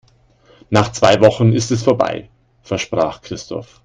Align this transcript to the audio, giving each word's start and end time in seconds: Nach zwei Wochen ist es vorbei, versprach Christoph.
Nach 0.71 0.91
zwei 0.93 1.21
Wochen 1.21 1.53
ist 1.53 1.69
es 1.69 1.83
vorbei, 1.83 2.27
versprach 2.63 3.21
Christoph. 3.21 3.79